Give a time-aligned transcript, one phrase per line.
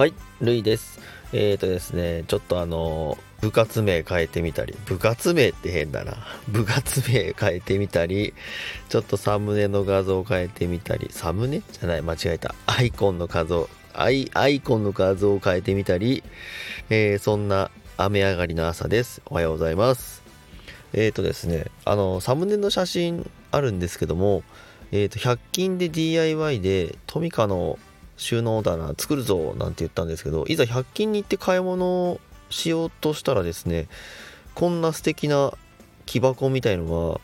[0.00, 0.98] はい、ルイです。
[1.34, 6.16] えーとですね、ちょっとあの、部活名変えてみたり、部活名って変だな。
[6.48, 8.32] 部活名変えてみたり、
[8.88, 11.60] ちょっとサムネの画像変えてみたり、サムネ？
[11.72, 12.54] じゃない、間違えた。
[12.64, 16.24] アイコンの画像、アイアイコンの画像を変えてみたり、
[16.88, 19.20] えーそんな雨上がりの朝です。
[19.26, 20.22] おはようございます。
[20.94, 24.44] えーとですね、あの、サムネの写真あるんですけども、
[24.92, 27.78] えーと、100均で DIY でトミカの
[28.20, 32.20] 収納棚作るぞなんて言ったんですけどいざ100均に行って買い物を
[32.50, 33.88] しようとしたらですね
[34.54, 35.52] こんな素敵な
[36.04, 37.20] 木箱みたいのが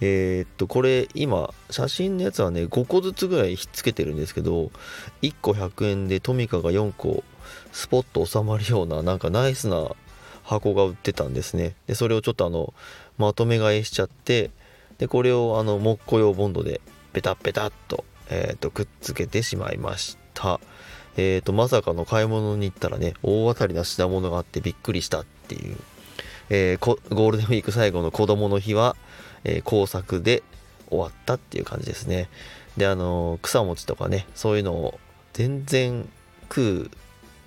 [0.00, 4.72] えーっとこれ今写真のやつはね5個ずつぐらいひっつけてるんですけど
[5.22, 7.22] 1個100円でトミカが4個
[7.70, 9.92] スポッと収まるようななんかナイスな
[10.42, 11.76] 箱が売ってたんですね。
[11.86, 12.74] でそれをちょっとあの
[13.16, 14.50] まとめ買いしちゃって
[14.98, 16.80] でこれをあの木工用ボンドで
[17.12, 20.21] ペタペタっと,、えっとくっつけてしまいました。
[21.16, 25.76] えー、とまさかの買い物に行ったらね大当たりな品物があってびっくりしたっていう、
[26.50, 28.96] えーゴールデンウィーク最後の子供の日は、
[29.44, 30.42] えー工作で
[30.88, 32.28] 終わったっていう感じですね。
[32.76, 34.98] であのー草餅とかねそういうのを
[35.32, 36.08] 全然
[36.48, 36.90] 食う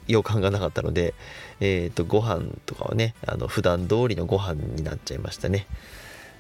[0.08, 1.14] 予感がなかったので
[1.60, 5.66] えー、とご飯とかはねあの普段通りのご飯になっちゃいましたね。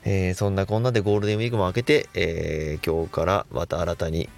[0.04, 4.30] えーそんなこんなでゴールデンウィークも明けて、えー今日からまた新たに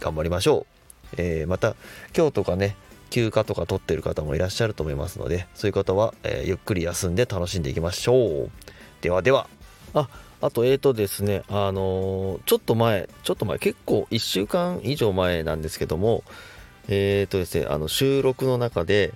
[0.00, 0.83] 頑張りましょう。
[1.18, 1.76] えーまた
[2.16, 2.76] 今日とかね
[3.10, 8.50] 休暇とか取ってる方もいらっしゃると思いますのでそういう方は、えーゆっくり休んで楽しんでいきましょう。
[9.00, 9.46] ではでは。
[9.94, 10.08] あ
[10.40, 16.22] あとえーとですねあのーちょっと前ちょっと前結構1週間以上前なんですけども
[16.88, 19.14] えーとですねあの収録の中で、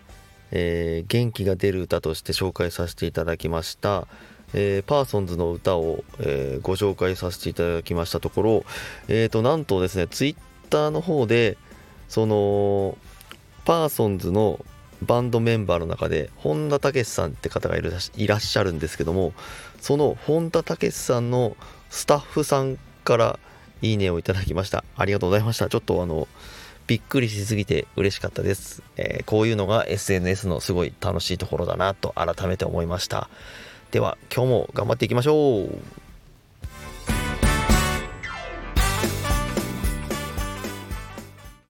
[0.52, 4.06] えー元気が出る歌として紹介させていただきました
[4.54, 8.64] えーパーソンズの歌を、えーご紹介させていただきましたところ、
[9.08, 10.36] えーとなんとですねツイッ
[10.70, 11.58] ターの方で
[12.08, 12.98] その
[13.64, 14.64] パーソンズの
[15.02, 17.82] バンドメンバーの中で本田武さんって方がい
[18.26, 19.32] らっしゃるんですけども
[19.80, 21.56] その本田武さんの
[21.90, 23.38] スタッフさんから
[23.80, 24.84] いいねをいただきました。
[24.96, 25.68] ありがとうございました。
[25.68, 26.26] ちょっとあの
[26.88, 33.28] びっくりしすぎて嬉しかったです、えーこういうのが SNS のすごい楽しいところだなと改めて思いました。
[33.90, 36.07] では今日も頑張っていきましょう。